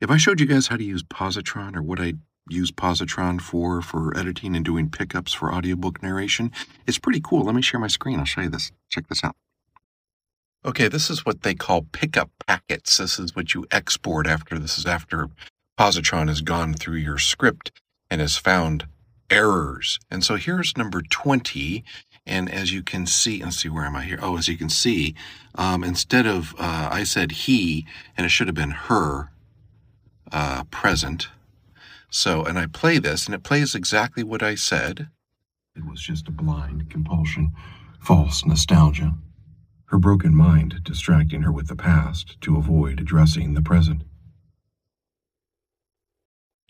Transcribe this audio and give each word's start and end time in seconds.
If 0.00 0.10
I 0.10 0.16
showed 0.16 0.38
you 0.38 0.46
guys 0.46 0.68
how 0.68 0.76
to 0.76 0.84
use 0.84 1.02
Pozotron 1.02 1.74
or 1.74 1.82
what 1.82 1.98
I 1.98 2.14
use 2.48 2.70
Pozotron 2.70 3.40
for 3.40 3.82
for 3.82 4.16
editing 4.16 4.54
and 4.54 4.64
doing 4.64 4.90
pickups 4.90 5.32
for 5.32 5.52
audiobook 5.52 6.02
narration, 6.02 6.52
it's 6.86 6.98
pretty 6.98 7.20
cool. 7.20 7.42
Let 7.42 7.56
me 7.56 7.62
share 7.62 7.80
my 7.80 7.88
screen. 7.88 8.20
I'll 8.20 8.24
show 8.24 8.42
you 8.42 8.48
this. 8.48 8.70
Check 8.88 9.08
this 9.08 9.24
out. 9.24 9.34
Okay, 10.64 10.86
this 10.86 11.10
is 11.10 11.26
what 11.26 11.42
they 11.42 11.54
call 11.54 11.82
pickup 11.82 12.30
packets. 12.46 12.98
This 12.98 13.18
is 13.18 13.34
what 13.34 13.54
you 13.54 13.66
export 13.72 14.28
after 14.28 14.56
this 14.58 14.78
is 14.78 14.86
after 14.86 15.30
Pozotron 15.78 16.28
has 16.28 16.42
gone 16.42 16.74
through 16.74 16.98
your 16.98 17.18
script 17.18 17.72
and 18.08 18.20
has 18.20 18.36
found 18.36 18.86
errors. 19.30 19.98
And 20.10 20.24
so 20.24 20.36
here's 20.36 20.76
number 20.76 21.02
20. 21.02 21.84
And 22.24 22.50
as 22.50 22.72
you 22.72 22.82
can 22.82 23.06
see, 23.06 23.42
let's 23.42 23.56
see, 23.56 23.68
where 23.68 23.84
am 23.84 23.96
I 23.96 24.04
here? 24.04 24.18
Oh, 24.22 24.36
as 24.36 24.46
you 24.48 24.56
can 24.56 24.68
see, 24.68 25.14
um, 25.56 25.82
instead 25.82 26.26
of, 26.26 26.54
uh, 26.58 26.88
I 26.92 27.02
said 27.04 27.32
he, 27.32 27.86
and 28.16 28.24
it 28.24 28.28
should 28.28 28.46
have 28.48 28.54
been 28.54 28.70
her, 28.70 29.30
uh, 30.32 30.64
present. 30.64 31.28
So, 32.10 32.44
and 32.44 32.58
I 32.58 32.66
play 32.66 32.98
this, 32.98 33.26
and 33.26 33.34
it 33.34 33.42
plays 33.42 33.74
exactly 33.74 34.22
what 34.22 34.42
I 34.42 34.54
said. 34.54 35.08
It 35.76 35.84
was 35.84 36.00
just 36.00 36.28
a 36.28 36.32
blind 36.32 36.90
compulsion, 36.90 37.52
false 38.00 38.44
nostalgia. 38.44 39.14
Her 39.86 39.98
broken 39.98 40.34
mind 40.34 40.80
distracting 40.82 41.42
her 41.42 41.52
with 41.52 41.68
the 41.68 41.76
past 41.76 42.40
to 42.42 42.56
avoid 42.56 43.00
addressing 43.00 43.54
the 43.54 43.62
present. 43.62 44.02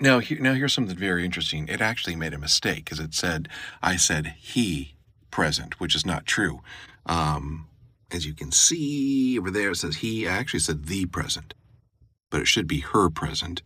Now, 0.00 0.20
here, 0.20 0.38
now 0.40 0.54
here's 0.54 0.72
something 0.72 0.96
very 0.96 1.24
interesting. 1.24 1.66
It 1.66 1.80
actually 1.80 2.14
made 2.14 2.32
a 2.32 2.38
mistake 2.38 2.84
because 2.84 3.00
it 3.00 3.14
said, 3.14 3.48
I 3.82 3.96
said 3.96 4.34
he 4.38 4.94
present, 5.30 5.80
which 5.80 5.96
is 5.96 6.06
not 6.06 6.26
true. 6.26 6.60
Um, 7.06 7.66
as 8.10 8.24
you 8.24 8.34
can 8.34 8.52
see 8.52 9.38
over 9.38 9.50
there, 9.50 9.70
it 9.70 9.76
says 9.76 9.96
he. 9.96 10.28
I 10.28 10.36
actually 10.36 10.60
said 10.60 10.86
the 10.86 11.06
present 11.06 11.54
but 12.30 12.40
it 12.40 12.48
should 12.48 12.66
be 12.66 12.80
her 12.80 13.10
present. 13.10 13.62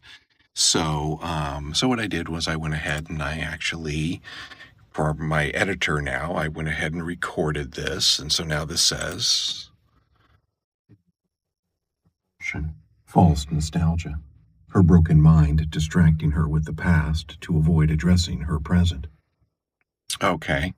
So, 0.54 1.18
um, 1.22 1.74
so 1.74 1.88
what 1.88 2.00
I 2.00 2.06
did 2.06 2.28
was 2.28 2.46
I 2.46 2.56
went 2.56 2.74
ahead 2.74 3.08
and 3.08 3.22
I 3.22 3.38
actually, 3.38 4.20
for 4.90 5.14
my 5.14 5.46
editor 5.48 6.02
now, 6.02 6.34
I 6.34 6.48
went 6.48 6.68
ahead 6.68 6.92
and 6.92 7.04
recorded 7.04 7.72
this, 7.72 8.18
and 8.18 8.30
so 8.30 8.44
now 8.44 8.64
this 8.64 8.82
says 8.82 9.70
false 13.06 13.46
nostalgia, 13.50 14.18
her 14.68 14.82
broken 14.82 15.20
mind 15.20 15.70
distracting 15.70 16.32
her 16.32 16.48
with 16.48 16.64
the 16.64 16.72
past 16.72 17.38
to 17.42 17.58
avoid 17.58 17.90
addressing 17.90 18.40
her 18.40 18.58
present. 18.58 19.06
Okay. 20.22 20.72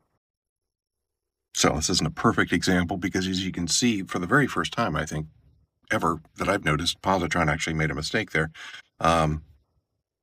So 1.55 1.75
this 1.77 1.89
isn't 1.89 2.07
a 2.07 2.11
perfect 2.11 2.53
example 2.53 2.97
because 2.97 3.29
as 3.29 3.47
you 3.47 3.53
can 3.53 3.69
see, 3.69 4.03
for 4.03 4.19
the 4.19 4.27
very 4.27 4.49
first 4.49 4.73
time, 4.73 4.97
I 4.97 5.07
think 5.07 5.27
ever 5.95 6.21
that 6.37 6.49
I've 6.49 6.65
noticed, 6.65 7.01
Pozotron 7.03 7.51
actually 7.51 7.75
made 7.75 7.91
a 7.91 7.95
mistake 7.95 8.33
there. 8.33 8.51
Um, 9.01 9.43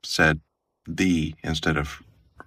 said 0.03 0.41
the 0.88 1.36
instead 1.44 1.78
of 1.78 2.02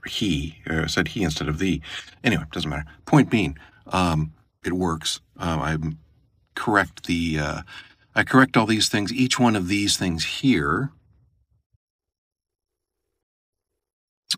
he, 0.07 0.63
or 0.69 0.87
said 0.89 1.09
he 1.09 1.23
instead 1.23 1.49
of 1.49 1.59
the. 1.59 1.81
Anyway, 2.23 2.45
doesn't 2.53 2.71
matter. 2.71 2.85
Point 3.07 3.31
being, 3.31 3.59
um, 3.87 4.33
it 4.65 4.75
works. 4.75 5.21
Um, 5.37 5.61
I 5.61 5.79
correct 6.55 7.07
the, 7.07 7.39
uh, 7.39 7.63
I 8.15 8.23
correct 8.23 8.57
all 8.57 8.67
these 8.67 8.89
things. 8.89 9.13
Each 9.13 9.39
one 9.39 9.57
of 9.57 9.69
these 9.69 9.97
things 9.97 10.25
here 10.25 10.91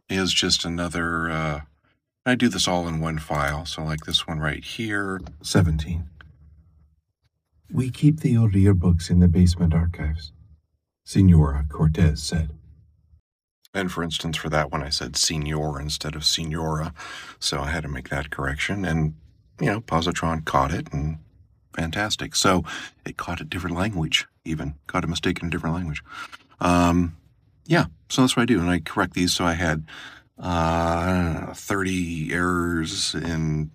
is 0.09 0.33
just 0.33 0.65
another. 0.65 1.31
Uh, 1.31 1.61
I 2.25 2.35
do 2.35 2.49
this 2.49 2.67
all 2.67 2.89
in 2.89 3.01
one 3.01 3.19
file. 3.19 3.67
So 3.67 3.85
like 3.85 4.05
this 4.05 4.27
one 4.27 4.41
right 4.41 4.65
here, 4.65 5.21
17. 5.43 6.09
We 7.73 7.91
keep 7.91 8.21
the 8.21 8.37
old 8.37 8.53
yearbooks 8.53 9.11
in 9.11 9.21
the 9.21 9.29
basement 9.29 9.75
archives, 9.75 10.33
Senora 11.05 11.65
Cortez 11.69 12.23
said. 12.23 12.51
And 13.75 13.93
for 13.93 14.03
instance, 14.03 14.39
for 14.39 14.49
that 14.49 14.73
one, 14.73 14.83
I 14.83 14.89
said 14.89 15.17
senor 15.17 15.79
instead 15.81 16.15
of 16.15 16.25
senora, 16.25 16.95
so 17.39 17.61
I 17.61 17.71
had 17.71 17.83
to 17.83 17.89
make 17.89 18.09
that 18.09 18.31
correction. 18.31 18.87
And, 18.87 19.15
you 19.61 19.67
know, 19.67 19.81
Pozotron 19.83 20.47
caught 20.47 20.73
it, 20.73 20.91
and 20.93 21.19
fantastic. 21.75 22.35
So 22.35 22.65
it 23.05 23.19
caught 23.19 23.43
a 23.43 23.45
different 23.45 23.77
language, 23.77 24.27
even 24.47 24.77
caught 24.87 25.05
a 25.05 25.09
mistake 25.09 25.41
in 25.43 25.49
a 25.49 25.51
different 25.51 25.77
language. 25.77 26.03
Um, 26.59 27.19
yeah, 27.67 27.87
so 28.09 28.23
that's 28.23 28.35
what 28.35 28.45
I 28.45 28.47
do, 28.47 28.61
and 28.61 28.71
I 28.71 28.79
correct 28.79 29.13
these. 29.13 29.35
So 29.35 29.45
I 29.45 29.55
had 29.55 29.85
uh, 30.39 31.53
30 31.53 32.33
errors 32.33 33.15
in 33.15 33.71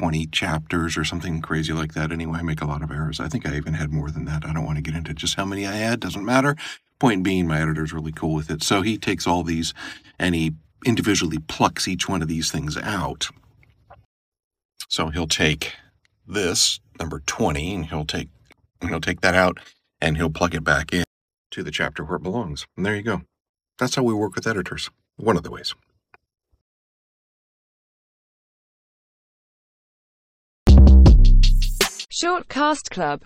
20 0.00 0.28
chapters 0.28 0.96
or 0.96 1.04
something 1.04 1.42
crazy 1.42 1.74
like 1.74 1.92
that. 1.92 2.10
Anyway, 2.10 2.38
I 2.38 2.42
make 2.42 2.62
a 2.62 2.66
lot 2.66 2.82
of 2.82 2.90
errors. 2.90 3.20
I 3.20 3.28
think 3.28 3.46
I 3.46 3.54
even 3.56 3.74
had 3.74 3.92
more 3.92 4.10
than 4.10 4.24
that. 4.24 4.46
I 4.46 4.52
don't 4.54 4.64
want 4.64 4.78
to 4.78 4.82
get 4.82 4.94
into 4.94 5.12
just 5.12 5.34
how 5.34 5.44
many 5.44 5.66
I 5.66 5.74
had, 5.74 6.00
doesn't 6.00 6.24
matter. 6.24 6.56
Point 6.98 7.22
being, 7.22 7.46
my 7.46 7.60
editor's 7.60 7.92
really 7.92 8.12
cool 8.12 8.34
with 8.34 8.50
it. 8.50 8.62
So 8.62 8.80
he 8.80 8.96
takes 8.96 9.26
all 9.26 9.42
these 9.42 9.74
and 10.18 10.34
he 10.34 10.54
individually 10.86 11.38
plucks 11.38 11.86
each 11.86 12.08
one 12.08 12.22
of 12.22 12.28
these 12.28 12.50
things 12.50 12.78
out. 12.78 13.28
So 14.88 15.10
he'll 15.10 15.26
take 15.26 15.74
this, 16.26 16.80
number 16.98 17.20
20, 17.26 17.74
and 17.74 17.86
he'll 17.86 18.06
take 18.06 18.28
he'll 18.80 19.02
take 19.02 19.20
that 19.20 19.34
out 19.34 19.58
and 20.00 20.16
he'll 20.16 20.30
plug 20.30 20.54
it 20.54 20.64
back 20.64 20.94
in 20.94 21.04
to 21.50 21.62
the 21.62 21.70
chapter 21.70 22.02
where 22.04 22.16
it 22.16 22.22
belongs. 22.22 22.66
And 22.74 22.86
there 22.86 22.96
you 22.96 23.02
go. 23.02 23.22
That's 23.78 23.96
how 23.96 24.02
we 24.02 24.14
work 24.14 24.34
with 24.34 24.46
editors. 24.46 24.88
One 25.16 25.36
of 25.36 25.42
the 25.42 25.50
ways. 25.50 25.74
Short 32.20 32.46
Cast 32.48 32.90
Club 32.90 33.18